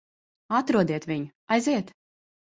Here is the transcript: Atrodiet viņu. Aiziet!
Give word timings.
Atrodiet 0.59 1.05
viņu. 1.11 1.29
Aiziet! 1.59 1.95